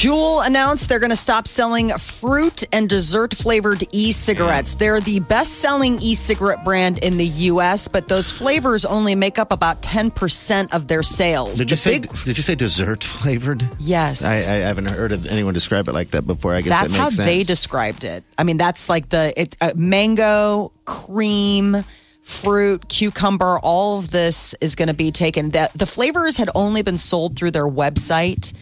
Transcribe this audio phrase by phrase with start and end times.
[0.00, 4.72] Juul announced they're going to stop selling fruit and dessert flavored e cigarettes.
[4.74, 9.38] They're the best selling e cigarette brand in the U.S., but those flavors only make
[9.38, 11.58] up about 10% of their sales.
[11.58, 11.98] Did you say?
[11.98, 13.62] big- Did you say dessert flavored?
[13.78, 14.24] Yes.
[14.24, 16.54] I, I haven't heard of anyone describe it like that before.
[16.54, 18.24] I guess That's that how makes they described it.
[18.38, 21.84] I mean, that's like the it, uh, mango, cream,
[22.22, 23.58] fruit, cucumber.
[23.58, 25.50] All of this is going to be taken.
[25.50, 28.54] The, the flavors had only been sold through their website.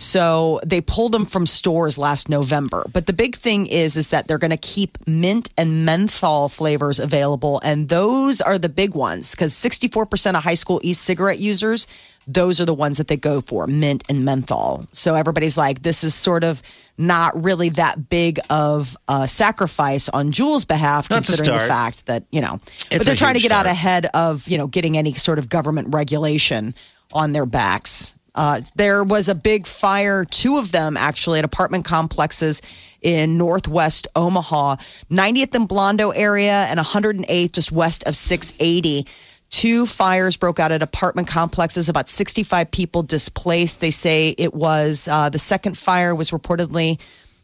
[0.00, 2.86] So they pulled them from stores last November.
[2.90, 6.98] But the big thing is, is that they're going to keep mint and menthol flavors
[6.98, 11.86] available, and those are the big ones because 64% of high school e-cigarette users,
[12.26, 14.86] those are the ones that they go for, mint and menthol.
[14.92, 16.62] So everybody's like, this is sort of
[16.96, 22.24] not really that big of a sacrifice on Juul's behalf, a considering the fact that
[22.30, 22.58] you know,
[22.90, 25.92] but they're trying to get out ahead of you know getting any sort of government
[25.92, 26.74] regulation
[27.12, 28.14] on their backs.
[28.34, 32.62] Uh, there was a big fire, two of them actually, at apartment complexes
[33.02, 34.76] in northwest Omaha,
[35.10, 39.06] 90th and Blondo area, and 108th just west of 680.
[39.50, 43.80] Two fires broke out at apartment complexes, about 65 people displaced.
[43.80, 47.00] They say it was uh, the second fire was reportedly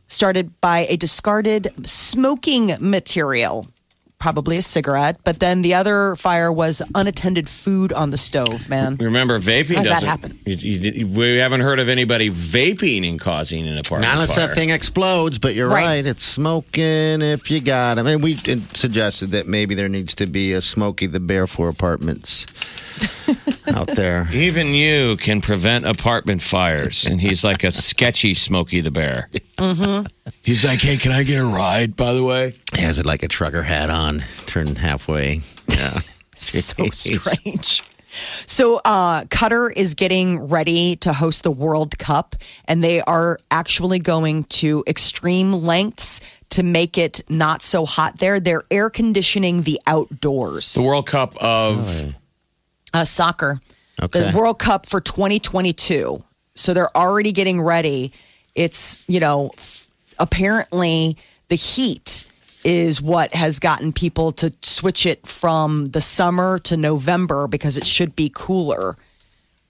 [0.09, 3.67] started by a discarded smoking material,
[4.19, 5.19] probably a cigarette.
[5.25, 8.97] But then the other fire was unattended food on the stove, man.
[8.97, 10.09] Remember, vaping How's that doesn't.
[10.09, 10.39] happen?
[10.47, 14.49] You, you, we haven't heard of anybody vaping and causing an apartment Not unless fire.
[14.49, 15.85] that thing explodes, but you're Right.
[15.87, 16.07] right.
[16.07, 18.07] It's smoking if you got 'em.
[18.07, 21.69] I mean, we suggested that maybe there needs to be a Smokey the Bear for
[21.69, 22.47] apartments
[23.75, 24.29] out there.
[24.33, 29.29] Even you can prevent apartment fires, and he's like a sketchy Smokey the Bear.
[29.59, 30.07] Mm-hmm.
[30.43, 33.23] He's like, "Hey, can I get a ride?" By the way, He has it like
[33.23, 35.43] a trucker hat on, turned halfway.
[35.69, 35.91] Yeah.
[36.37, 37.83] so strange.
[38.09, 42.35] So, uh, Qatar is getting ready to host the World Cup,
[42.67, 48.41] and they are actually going to extreme lengths to make it not so hot there.
[48.41, 50.73] They're air conditioning the outdoors.
[50.75, 52.15] the World Cup of
[52.95, 53.61] uh, soccer,
[54.03, 54.31] Okay.
[54.31, 56.23] the World Cup for 2022.
[56.55, 58.13] So they're already getting ready.
[58.55, 59.89] It's, you know, f-
[60.19, 61.17] apparently
[61.49, 62.27] the heat
[62.65, 67.87] is what has gotten people to switch it from the summer to November because it
[67.87, 68.97] should be cooler.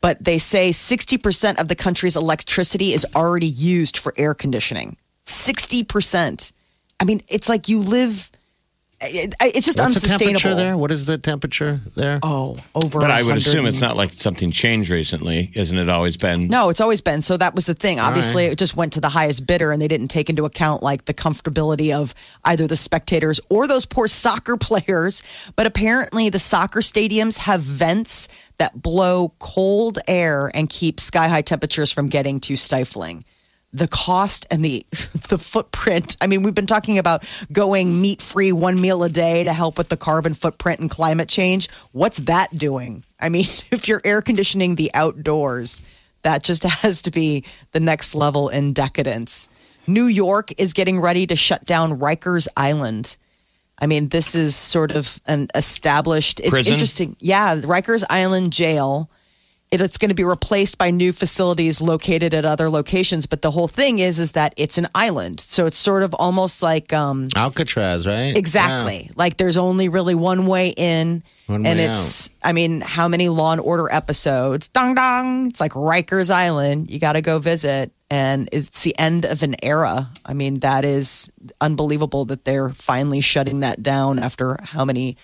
[0.00, 4.96] But they say 60% of the country's electricity is already used for air conditioning.
[5.26, 6.52] 60%.
[7.00, 8.30] I mean, it's like you live,
[9.00, 10.40] it, it's just What's the unsustainable.
[10.40, 10.76] temperature there?
[10.76, 12.18] What is the temperature there?
[12.22, 12.98] Oh, over.
[12.98, 15.90] But I would assume it's not like something changed recently, isn't it?
[15.90, 16.48] Always been.
[16.48, 17.20] No, it's always been.
[17.20, 18.00] So that was the thing.
[18.00, 18.52] Obviously, right.
[18.52, 21.12] it just went to the highest bidder and they didn't take into account like the
[21.12, 22.14] comfortability of
[22.44, 25.52] either the spectators or those poor soccer players.
[25.56, 28.28] But apparently, the soccer stadiums have vents
[28.58, 33.24] that blow cold air and keep sky high temperatures from getting too stifling.
[33.72, 34.84] The cost and the
[35.28, 36.16] the footprint.
[36.20, 39.78] I mean, we've been talking about going meat free one meal a day to help
[39.78, 41.70] with the carbon footprint and climate change.
[41.92, 43.04] What's that doing?
[43.20, 45.82] I mean, if you're air conditioning the outdoors,
[46.22, 49.48] that just has to be the next level in decadence.
[49.86, 53.16] New York is getting ready to shut down Rikers Island.
[53.78, 56.40] I mean, this is sort of an established.
[56.40, 56.72] It's Prison?
[56.72, 57.16] interesting.
[57.20, 59.10] Yeah, Rikers Island Jail.
[59.70, 63.26] It, it's going to be replaced by new facilities located at other locations.
[63.26, 66.62] But the whole thing is, is that it's an island, so it's sort of almost
[66.62, 68.36] like um, Alcatraz, right?
[68.36, 69.10] Exactly.
[69.16, 71.22] Like there's only really one way in.
[71.46, 74.68] One and way it's, I mean, how many Law and Order episodes?
[74.68, 75.48] Dong dong.
[75.48, 76.90] It's like Rikers Island.
[76.90, 77.92] You got to go visit.
[78.08, 80.08] And it's the end of an era.
[80.24, 85.16] I mean, that is unbelievable that they're finally shutting that down after how many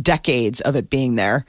[0.00, 1.44] decades of it being there.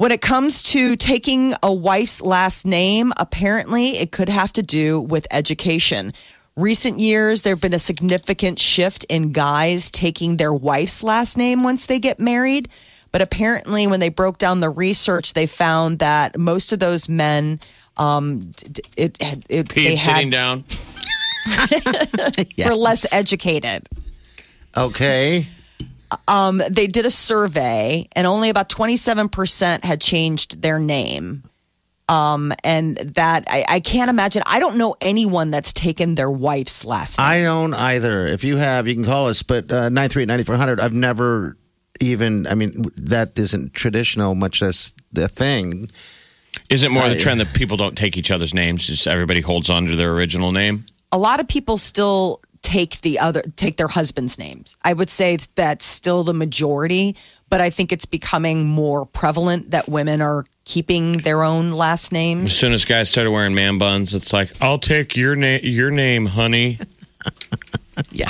[0.00, 4.98] When it comes to taking a wife's last name, apparently it could have to do
[4.98, 6.14] with education.
[6.56, 11.64] Recent years, there have been a significant shift in guys taking their wife's last name
[11.64, 12.70] once they get married.
[13.12, 17.60] But apparently, when they broke down the research, they found that most of those men,
[17.98, 18.54] um,
[18.96, 20.64] it, it, it Pete they sitting had, down.
[22.64, 23.86] were less educated.
[24.74, 25.46] Okay.
[26.28, 31.44] Um, they did a survey, and only about 27% had changed their name.
[32.08, 34.42] Um, and that I, I can't imagine.
[34.46, 37.26] I don't know anyone that's taken their wife's last name.
[37.28, 38.26] I don't either.
[38.26, 39.44] If you have, you can call us.
[39.44, 40.80] But uh, nine three eight ninety four hundred.
[40.80, 41.56] I've never
[42.00, 42.48] even.
[42.48, 45.88] I mean, that isn't traditional, much less the thing.
[46.68, 48.88] Is it more the I- trend that people don't take each other's names?
[48.88, 50.86] Just everybody holds on to their original name?
[51.12, 52.39] a lot of people still
[52.70, 54.76] take the other take their husband's names.
[54.84, 57.16] I would say that's still the majority,
[57.48, 62.50] but I think it's becoming more prevalent that women are keeping their own last names.
[62.50, 65.90] As soon as guys started wearing man buns, it's like, I'll take your name, your
[65.90, 66.78] name, honey.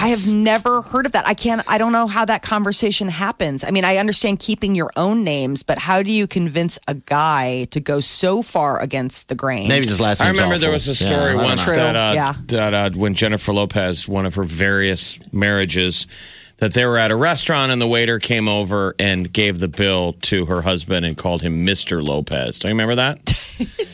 [0.01, 1.27] I have never heard of that.
[1.27, 3.65] I can't I don't know how that conversation happens.
[3.65, 7.65] I mean, I understand keeping your own names, but how do you convince a guy
[7.71, 9.69] to go so far against the grain?
[9.69, 12.35] Maybe his last I name's remember there was a story don't once that, uh, yeah.
[12.47, 16.07] that uh, when Jennifer Lopez, one of her various marriages,
[16.61, 20.13] that they were at a restaurant and the waiter came over and gave the bill
[20.15, 22.07] to her husband and called him Mr.
[22.07, 22.59] Lopez.
[22.59, 23.19] Do you remember that?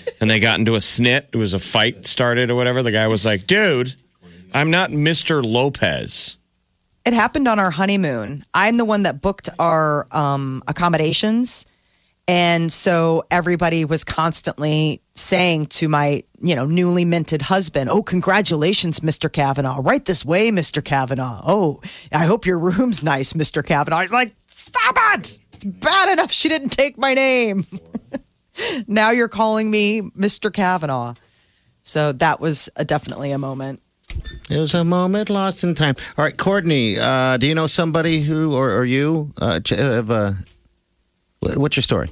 [0.21, 1.27] and they got into a snit.
[1.33, 2.83] It was a fight started or whatever.
[2.83, 3.95] The guy was like, dude,
[4.57, 5.45] I'm not Mr.
[5.45, 6.39] Lopez.
[7.05, 8.43] It happened on our honeymoon.
[8.55, 11.67] I'm the one that booked our um, accommodations.
[12.27, 19.01] And so everybody was constantly saying to my, you know, newly minted husband, Oh, congratulations,
[19.01, 19.31] Mr.
[19.31, 19.83] Kavanaugh.
[19.83, 20.83] Right this way, Mr.
[20.83, 21.43] Kavanaugh.
[21.47, 23.63] Oh, I hope your room's nice, Mr.
[23.63, 24.01] Kavanaugh.
[24.01, 25.39] He's like, Stop it.
[25.53, 27.63] It's bad enough she didn't take my name.
[28.87, 30.51] now you're calling me Mr.
[30.51, 31.13] Kavanaugh.
[31.83, 33.83] So that was a, definitely a moment.
[34.49, 35.97] It was a moment lost in time.
[36.17, 40.33] All right, Courtney, uh, do you know somebody who, or, or you, uh, have, uh,
[41.41, 42.09] wh- what's your story?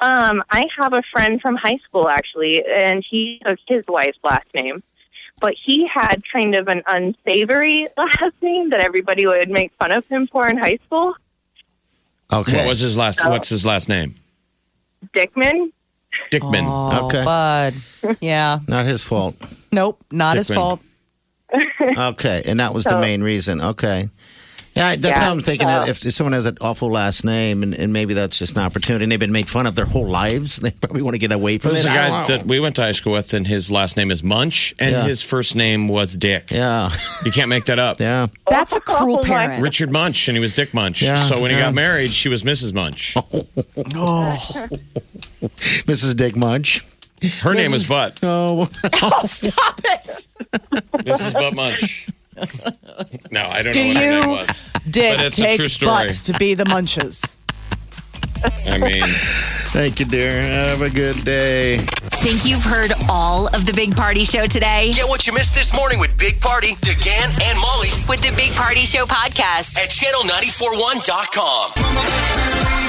[0.00, 4.46] Um, I have a friend from high school actually, and he took his wife's last
[4.54, 4.82] name.
[5.40, 10.06] But he had kind of an unsavory last name that everybody would make fun of
[10.08, 11.14] him for in high school.
[12.32, 12.56] Okay.
[12.58, 13.24] What was his last?
[13.24, 14.14] What's his last name?
[15.14, 15.70] Dickman.
[16.32, 16.64] Dickman.
[16.66, 17.24] Oh, Okay.
[17.24, 17.74] bud.
[18.20, 18.58] Yeah.
[18.66, 19.36] Not his fault.
[19.72, 20.02] Nope.
[20.10, 20.54] Not his Dickman.
[20.54, 20.80] fault.
[21.80, 23.60] Okay, and that was the So- main reason.
[23.60, 24.08] Okay.
[24.74, 25.68] Yeah, that's Yeah, how I'm thinking.
[25.68, 28.56] so- that if, if someone has an awful last name, and, and maybe that's just
[28.56, 31.18] an opportunity, and they've been made fun of their whole lives, they probably want to
[31.18, 31.74] get away from it.
[31.74, 31.88] There's it.
[31.88, 32.36] a I guy don't know.
[32.38, 35.02] that we went to high school with, and his last name is Munch, and Yeah.
[35.04, 36.50] his first name was Dick.
[36.50, 36.88] yeah,
[37.26, 38.00] You can't make that up.
[38.00, 38.28] yeah.
[38.48, 39.62] That's a cruel Oh, my- parent.
[39.62, 41.02] Richard Munch, and he was Dick Munch.
[41.02, 41.64] Yeah, so when he yeah.
[41.64, 42.72] got married, she was Mrs.
[42.72, 43.14] Munch.
[43.94, 44.68] Oh.
[45.42, 46.16] Mrs.
[46.16, 46.82] Dick Munch.
[47.40, 48.20] Her name is Butt.
[48.22, 48.68] Oh,
[49.02, 50.26] Oh, stop it.
[51.06, 51.32] Mrs.
[51.32, 52.08] Butt Munch.
[53.30, 54.70] No, I don't Do know what her name you, was.
[54.90, 55.90] Dick, But it's a take true story.
[55.92, 57.38] butts to be the munches?
[58.66, 59.02] I mean,
[59.70, 60.32] thank you, dear.
[60.42, 61.78] Have a good day.
[61.78, 64.90] Think you've heard all of the Big Party Show today?
[64.94, 68.52] Get what you missed this morning with Big Party, DeGan, and Molly With the Big
[68.56, 69.78] Party Show podcast.
[69.78, 72.81] at channel941.com.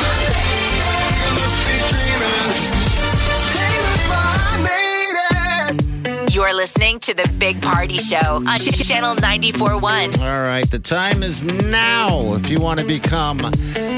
[6.43, 10.19] You're listening to the Big Party Show on Channel 94.1.
[10.19, 12.33] All right, the time is now.
[12.33, 13.39] If you want to become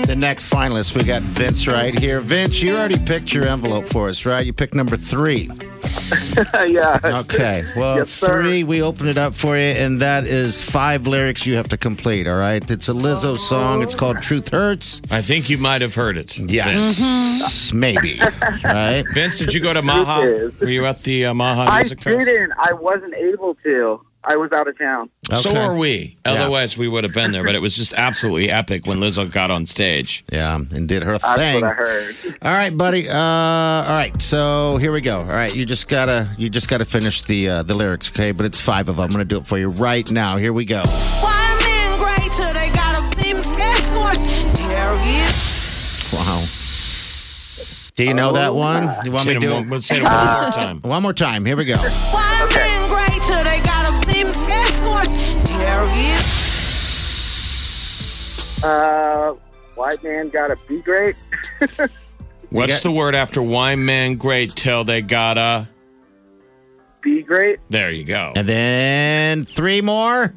[0.06, 2.20] the next finalist, we got Vince right here.
[2.22, 4.46] Vince, you already picked your envelope for us, right?
[4.46, 5.50] You picked number three.
[6.68, 7.00] yeah.
[7.04, 7.66] Okay.
[7.76, 11.56] Well, Yes, three, we open it up for you, and that is five lyrics you
[11.56, 12.70] have to complete, all right?
[12.70, 13.82] It's a Lizzo song.
[13.82, 15.02] It's called Truth Hurts.
[15.10, 16.38] I think you might have heard it.
[16.38, 17.72] Yes.
[17.74, 18.20] Maybe.
[18.64, 19.04] Right?
[19.14, 20.52] Vince, did you go to Maha?
[20.60, 22.20] Were you at the uh, Maha I Music Fest?
[22.20, 22.54] I didn't.
[22.58, 24.02] I wasn't able to.
[24.28, 25.10] I was out of town.
[25.36, 26.18] So are we.
[26.26, 27.44] Otherwise, we would have been there.
[27.44, 30.24] But it was just absolutely epic when Lizzo got on stage.
[30.32, 31.56] Yeah, and did her That's thing.
[31.62, 32.16] what I heard.
[32.42, 33.10] All right, buddy.
[33.10, 35.18] Uh, all right, so here we go.
[35.18, 38.32] All right, you just gotta you just gotta finish the uh, the lyrics, okay?
[38.32, 39.06] But it's five of them.
[39.06, 40.38] I'm gonna do it for you right now.
[40.38, 40.84] Here we go.
[46.14, 46.44] Wow.
[47.96, 48.84] Do you know that one?
[49.06, 49.70] You want me Say to it do one, it?
[49.72, 50.82] let's say it one more time.
[50.84, 51.46] One more time.
[51.46, 51.76] Here we go.
[58.64, 59.34] Uh,
[59.76, 61.16] white man got to be great.
[62.50, 65.68] What's got- the word after white man great till they gotta?
[67.02, 67.60] Be great.
[67.70, 68.34] There you go.
[68.36, 70.34] And then three more.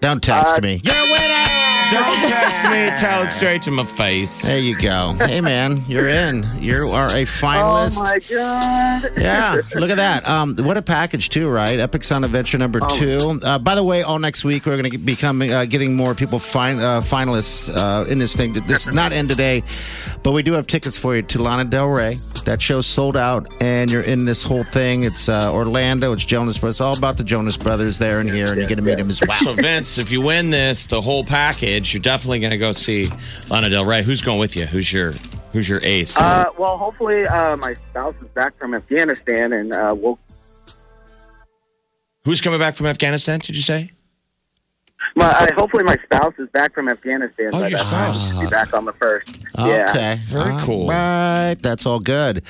[0.00, 0.80] Don't text Uh, me.
[0.84, 1.47] You're a winner.
[1.90, 2.86] Don't text me.
[2.98, 4.42] Tell it straight to my face.
[4.42, 5.14] There you go.
[5.18, 6.46] Hey, man, you're in.
[6.60, 7.96] You are a finalist.
[7.98, 9.12] Oh my god.
[9.16, 10.28] Yeah, look at that.
[10.28, 11.78] Um, what a package too, right?
[11.78, 12.98] Epic Sound Adventure number Oh.
[12.98, 13.40] two.
[13.46, 16.14] Uh, by the way, all next week we're going to be coming, uh, getting more
[16.14, 18.52] people fin- uh, finalists uh, in this thing.
[18.52, 19.62] This is not end today,
[20.22, 22.16] but we do have tickets for you to Lana Del Rey.
[22.44, 25.04] That show's sold out, and you're in this whole thing.
[25.04, 26.12] It's uh, Orlando.
[26.12, 26.76] It's Jonas Brothers.
[26.76, 29.08] It's all about the Jonas Brothers there and here, and you're going to meet them
[29.10, 29.36] as well.
[29.38, 33.08] So Vince, if you win this, the whole package, you're definitely going to go see
[33.50, 34.02] Lana Del Rey.
[34.02, 34.66] Who's going with you?
[34.66, 35.14] Who's your
[35.52, 36.18] Who's your ace?
[36.18, 40.18] Uh, well, hopefully uh, my spouse is back from Afghanistan, and uh, we'll.
[42.24, 43.38] Who's coming back from Afghanistan?
[43.38, 43.90] Did you say?
[45.18, 47.50] My, uh, hopefully my spouse is back from Afghanistan.
[47.52, 48.30] Oh, by your that spouse.
[48.30, 49.36] She'll Be back on the first.
[49.58, 49.86] Yeah.
[49.90, 50.18] Okay.
[50.24, 50.88] Very All cool.
[50.88, 51.56] Right.
[51.60, 52.44] That's all good.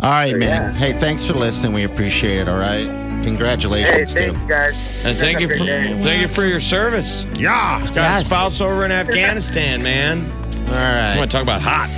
[0.00, 0.72] All right, man.
[0.72, 0.72] yeah.
[0.72, 1.72] Hey, thanks for listening.
[1.74, 2.48] We appreciate it.
[2.48, 2.86] All right.
[2.88, 4.48] Hey, Congratulations, thanks, too.
[4.48, 5.04] guys.
[5.04, 5.94] And thank you for day.
[5.96, 7.24] thank you for your service.
[7.36, 7.80] Yeah.
[7.86, 8.22] Got Yes.
[8.22, 10.30] a spouse over in Afghanistan, man.
[10.68, 11.18] All right, I right.
[11.18, 11.88] want to talk about hot.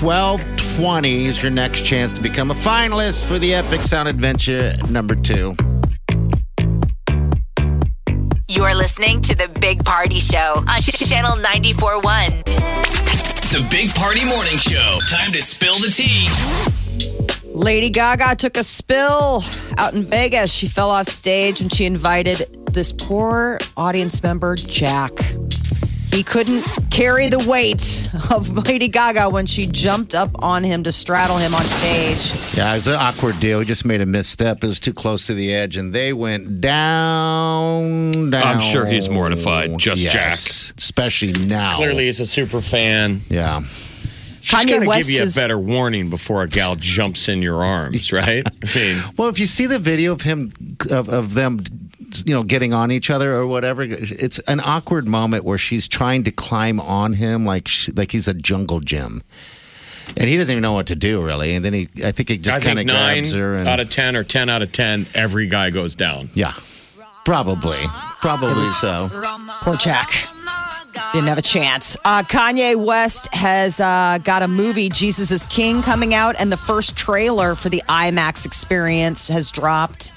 [0.00, 5.14] 1220 is your next chance to become a finalist for the Epic Sound Adventure number
[5.14, 5.56] two.
[8.84, 12.44] Listening to the Big Party Show on Channel 94.1.
[13.50, 14.98] The Big Party Morning Show.
[15.08, 16.28] Time to spill the tea.
[17.54, 19.42] Lady Gaga took a spill
[19.78, 20.52] out in Vegas.
[20.52, 25.12] She fell off stage and she invited this poor audience member, Jack.
[26.14, 30.92] He couldn't carry the weight of Lady Gaga when she jumped up on him to
[30.92, 32.56] straddle him on stage.
[32.56, 33.58] Yeah, it was an awkward deal.
[33.58, 34.62] He just made a misstep.
[34.62, 38.42] It was too close to the edge, and they went down, down.
[38.46, 41.74] I'm sure he's mortified, just Yes, Especially now.
[41.74, 43.20] Clearly, he's a super fan.
[43.28, 43.62] Yeah.
[44.40, 47.28] She's Kanye got to West give you is- a better warning before a gal jumps
[47.28, 48.42] in your arms, right?
[48.46, 50.52] I mean, Well, if you see the video of him,
[50.92, 51.64] of, of them,
[52.26, 56.24] you know, getting on each other or whatever, it's an awkward moment where she's trying
[56.24, 59.22] to climb on him like she, like he's a jungle gym.
[60.16, 61.54] And he doesn't even know what to do, really.
[61.54, 63.56] And then he, I think he just kind of nine grabs her.
[63.56, 66.28] And, out of ten or ten out of ten, every guy goes down.
[66.34, 66.52] yeah,
[67.24, 67.78] probably.
[68.20, 69.08] Probably so.
[69.62, 70.10] Poor Jack.
[71.12, 71.96] Didn't have a chance.
[72.04, 76.56] Uh, Kanye West has uh, got a movie, Jesus is King, coming out, and the
[76.56, 80.12] first trailer for the IMAX experience has dropped.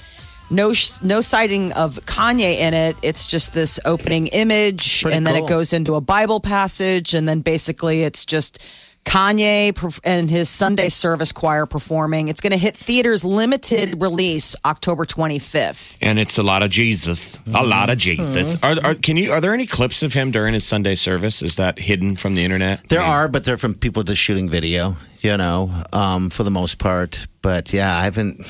[0.50, 2.96] No, no sighting of Kanye in it.
[3.02, 5.44] It's just this opening image, Pretty and then cool.
[5.44, 8.62] it goes into a Bible passage, and then basically it's just
[9.08, 12.28] Kanye and his Sunday service choir performing.
[12.28, 15.96] It's going to hit theaters limited release October 25th.
[16.02, 18.62] And it's a lot of Jesus, a lot of Jesus.
[18.62, 19.32] Are, are can you?
[19.32, 21.40] Are there any clips of him during his Sunday service?
[21.40, 22.86] Is that hidden from the internet?
[22.88, 26.42] There I mean, are, but they're from people just shooting video, you know, um, for
[26.42, 27.26] the most part.
[27.40, 28.40] But yeah, I haven't.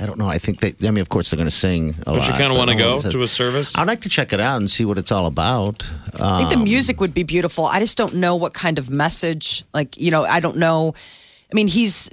[0.00, 0.28] I don't know.
[0.28, 0.72] I think they.
[0.86, 1.94] I mean, of course, they're going to sing.
[2.02, 3.76] A Don't you kind of want to go to a service?
[3.76, 5.82] I'd like to check it out and see what it's all about.
[6.20, 7.66] I think the Um, music would be beautiful.
[7.66, 9.64] I just don't know what kind of message.
[9.74, 10.94] Like, you know, I don't know.
[11.50, 12.08] I mean, he's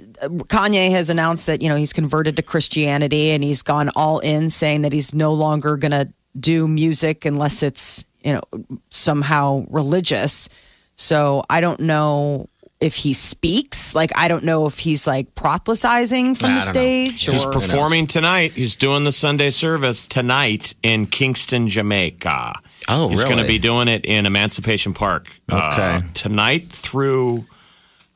[0.48, 4.50] Kanye has announced that you know he's converted to Christianity and he's gone all in,
[4.50, 6.08] saying that he's no longer going to
[6.38, 8.42] do music unless it's you know
[8.90, 10.48] somehow religious.
[10.96, 12.46] So I don't know
[12.80, 13.94] if he speaks.
[13.94, 16.72] Like, I don't know if he's like proselytizing from I the don't know.
[16.80, 17.24] stage.
[17.26, 18.52] He's or, performing tonight.
[18.52, 22.54] He's doing the Sunday service tonight in Kingston, Jamaica.
[22.88, 23.56] Oh, He's going to really?
[23.56, 26.06] be doing it in Emancipation Park uh, Okay.
[26.14, 27.46] tonight through.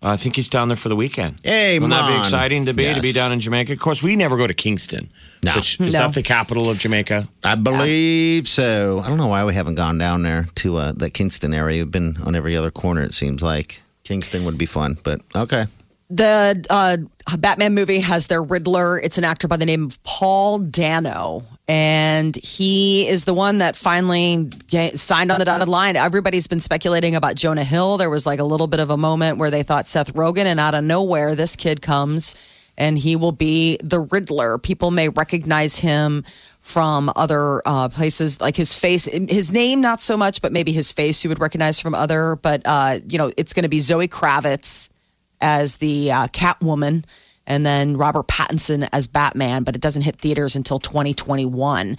[0.02, 1.38] uh, I think he's down there for the weekend.
[1.45, 2.21] Hey, Wouldn't that be man.
[2.21, 3.14] exciting to be to be Yes.
[3.16, 3.73] down in Jamaica?
[3.73, 5.11] Of course, we never go to Kingston.
[5.45, 5.57] No.
[5.57, 6.00] Which, is No.
[6.00, 7.28] that the capital of Jamaica?
[7.45, 9.00] I believe so.
[9.04, 11.83] I don't know why we haven't gone down there to uh, the Kingston area.
[11.85, 13.02] We've been on every other corner.
[13.02, 15.66] It seems like Kingston would be fun, but okay.
[16.11, 16.99] The uh,
[17.38, 18.99] Batman movie has their Riddler.
[18.99, 23.76] It's an actor by the name of Paul Dano, and he is the one that
[23.76, 24.50] finally
[24.94, 25.97] signed on the dotted line.
[25.97, 27.97] Everybody's been speculating about Jonah Hill.
[27.97, 30.61] There was like a little bit of a moment where they thought Seth Rogen, and
[30.61, 32.37] out of nowhere, this kid comes
[32.76, 34.59] and he will be the Riddler.
[34.59, 36.25] People may recognize him
[36.62, 40.92] from other uh, places, like his face, his name, not so much, but maybe his
[40.92, 42.37] face you would recognize from other.
[42.37, 44.88] But uh, you know, it's going to be Zoe Kravitz
[45.40, 47.04] as the uh, Catwoman,
[47.49, 49.64] and then Robert Pattinson as Batman.
[49.64, 51.97] But it doesn't hit theaters until 2021.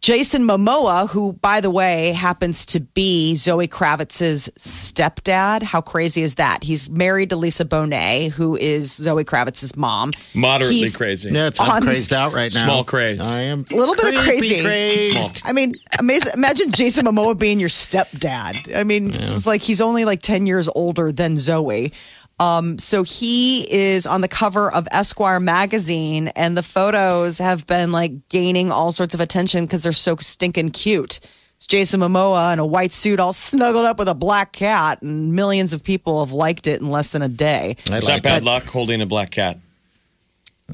[0.00, 5.62] Jason Momoa, who, by the way, happens to be Zoe Kravitz's stepdad.
[5.64, 6.62] How crazy is that?
[6.62, 10.12] He's married to Lisa Bonet, who is Zoe Kravitz's mom.
[10.34, 11.30] Moderately He's- crazy.
[11.30, 12.62] Yeah, it's I'm On- crazed out right now.
[12.62, 13.20] Small craze.
[13.20, 14.62] I am A little bit of crazy.
[14.62, 15.42] crazed.
[15.44, 16.32] I mean, amazing.
[16.34, 18.74] Imagine Jason Momoa being your stepdad.
[18.76, 21.92] I mean, it's like he's only like 10 years older than Zoe.
[22.40, 27.90] Um, so he is on the cover of Esquire magazine, and the photos have been
[27.92, 31.18] like gaining all sorts of attention because they're so stinking cute.
[31.56, 35.32] It's Jason Momoa in a white suit, all snuggled up with a black cat, and
[35.32, 37.76] millions of people have liked it in less than a day.
[37.90, 38.44] I Is like that bad it.
[38.44, 39.56] luck holding a black cat?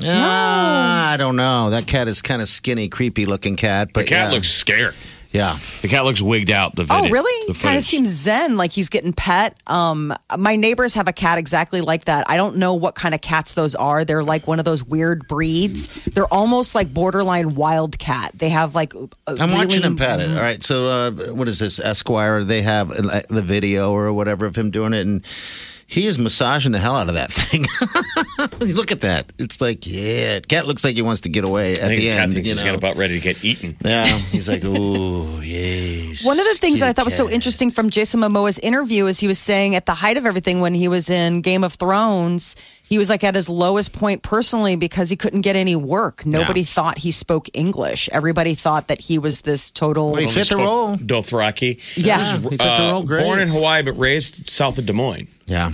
[0.05, 1.71] Ah, I don't know.
[1.71, 3.91] That cat is kind of skinny, creepy looking cat.
[3.95, 4.35] But The cat yeah.
[4.35, 4.95] looks scared.
[5.35, 5.59] Yeah.
[5.83, 6.77] The cat looks wigged out.
[6.77, 7.07] The video.
[7.07, 7.53] Oh, really?
[7.53, 9.57] The Kind of seems zen, like he's getting pet.
[9.67, 12.25] Um, my neighbors have a cat exactly like that.
[12.31, 14.05] I don't know what kind of cats those are.
[14.05, 16.05] They're like one of those weird breeds.
[16.05, 18.31] They're almost like borderline wild cat.
[18.37, 18.95] They have like.
[18.95, 20.31] a I'm really- watching them pet it.
[20.31, 20.63] All right.
[20.63, 21.81] So, uh, what is this?
[21.81, 25.05] Esquire, they have uh, the video or whatever of him doing it.
[25.05, 25.25] And
[25.87, 27.67] He is massaging the hell out of that thing.
[28.75, 29.27] Look at that.
[29.39, 32.09] It's like, yeah, cat looks like he wants to get away at I think the
[32.09, 32.33] Cat end.
[32.35, 32.71] thinks you she's know?
[32.71, 33.77] got about ready to get eaten.
[33.85, 36.25] Yeah, he's like, ooh, yes.
[36.25, 39.07] One of the things that I Kitty thought was so interesting from Jason Momoa's interview
[39.07, 41.75] is he was saying at the height of everything when he was in Game of
[41.75, 46.25] Thrones, he was like at his lowest point personally because he couldn't get any work.
[46.25, 48.09] Nobody thought he spoke English.
[48.11, 50.13] Everybody thought that he was this total.
[50.13, 50.97] Well, he fit the role.
[50.97, 51.79] Dothraki.
[51.97, 52.37] Yeah.
[52.39, 53.23] He fit the Uh, role great.
[53.25, 55.29] born in Hawaii but raised south of Des Moines.
[55.47, 55.73] Yeah.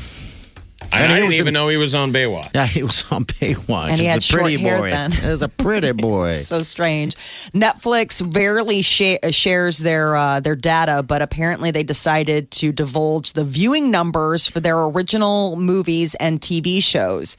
[0.92, 2.50] I, And I didn't even in- know he was on Baywatch.
[2.54, 3.90] Yeah, he was on Baywatch.
[3.90, 4.90] And he He had was a pretty short hair boy.
[4.90, 5.12] then.
[5.22, 6.30] He was a pretty boy.
[6.30, 7.14] so strange.
[7.54, 13.44] Netflix rarely sha- shares their uh, their data, but apparently they decided to divulge the
[13.44, 17.36] viewing numbers for their original movies and TV shows.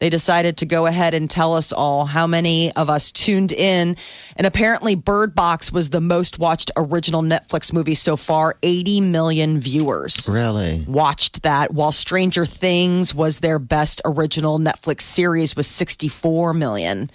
[0.00, 3.96] They decided to go ahead and tell us all how many of us tuned in.
[4.34, 9.60] And apparently, Bird Box was the most watched original Netflix movie so far 80 million
[9.60, 10.84] viewers really?
[10.88, 17.10] watched that, while Stranger Things was their best original Netflix series with 64 million.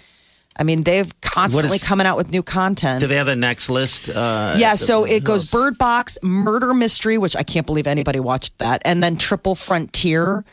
[0.58, 3.00] I mean, they've constantly is- coming out with new content.
[3.00, 4.08] Do they have a next list?
[4.08, 5.50] Uh, yeah, so it goes?
[5.50, 10.44] Bird Box, Murder Mystery, which I can't believe anybody watched that, and then Triple Frontier.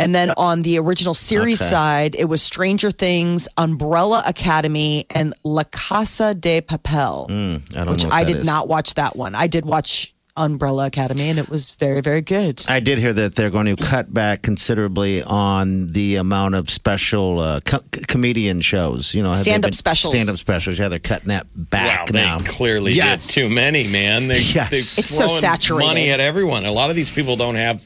[0.00, 1.70] And then on the original series Okay.
[1.70, 8.04] side, it was Stranger Things, Umbrella Academy, and La Casa de Papel, I don't which
[8.04, 8.44] know I did is.
[8.46, 9.34] not watch that one.
[9.34, 12.62] I did watch Umbrella Academy, and it was very, very good.
[12.68, 17.40] I did hear that they're going to cut back considerably on the amount of special
[17.40, 19.12] uh, co- comedian shows.
[19.14, 20.14] You know, Stand-up specials.
[20.14, 20.78] Stand-up specials.
[20.78, 22.38] Yeah, they're cutting that Wow, back they now.
[22.38, 23.26] clearly Yes.
[23.26, 24.28] did too many, man.
[24.28, 24.70] They, Yes.
[24.70, 25.86] they It's so throwing saturated.
[25.88, 26.64] money at everyone.
[26.64, 27.82] A lot of these people don't have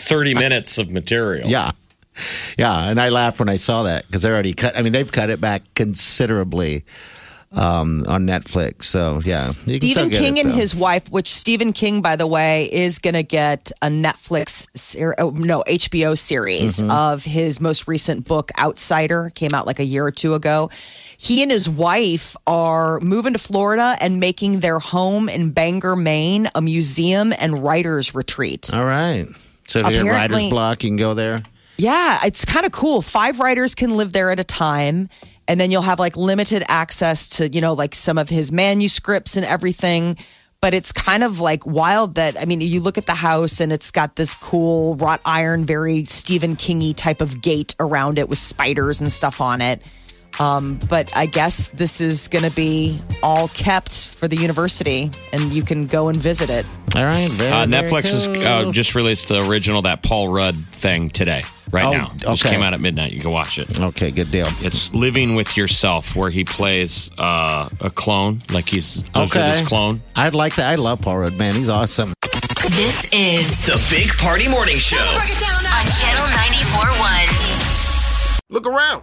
[0.00, 1.48] 30 minutes of material.
[1.48, 1.72] Yeah.
[2.58, 4.76] Yeah, and I laughed when I saw that because they already cut.
[4.76, 6.84] I mean, they've cut it back considerably
[7.52, 8.82] um, on Netflix.
[8.84, 12.16] So yeah, you can Stephen get King it, and his wife, which Stephen King, by
[12.16, 16.90] the way, is going to get a Netflix, ser- oh, no, HBO series Mm-hmm.
[16.90, 20.68] of his most recent book, Outsider, came out like a year or two ago.
[21.16, 26.48] He and his wife are moving to Florida and making their home in Bangor, Maine,
[26.54, 28.74] a museum and writers retreat.
[28.74, 29.26] All right.
[29.70, 31.44] So if you Apparently- writer's block, you can go there.
[31.78, 33.02] Yeah, it's kind of cool.
[33.02, 35.08] Five writers can live there at a time.
[35.46, 39.36] And then you'll have like limited access to, you know, like some of his manuscripts
[39.36, 40.16] and everything.
[40.60, 43.72] But it's kind of like wild that, I mean, you look at the house and
[43.72, 48.38] it's got this cool wrought iron, very Stephen Kingy type of gate around it with
[48.38, 49.80] spiders and stuff on it.
[50.38, 55.52] Um, but I guess this is going to be all kept for the university and
[55.52, 56.64] you can go and visit it.
[56.96, 57.28] All right.
[57.28, 58.42] Very, Uh, very Netflix has cool.
[58.46, 62.10] uh, just released the original, that Paul Rudd thing today, right Oh, now.
[62.14, 63.12] It Just came out at midnight.
[63.12, 63.80] You can watch it.
[63.80, 64.48] Okay, good deal.
[64.60, 69.58] It's Living with Yourself, where he plays uh, a clone, like he's Okay.
[69.58, 70.00] his clone.
[70.16, 70.70] I'd like that.
[70.70, 71.54] I love Paul Rudd, man.
[71.54, 72.12] He's awesome.
[72.70, 74.96] This is The Big Party Morning Show.
[74.96, 78.40] on Channel 94.1.
[78.50, 79.02] Look around.